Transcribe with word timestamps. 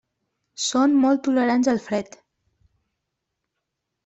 Són 0.67 0.95
molt 1.03 1.21
tolerants 1.27 1.69
al 1.75 1.83
fred. 1.83 2.19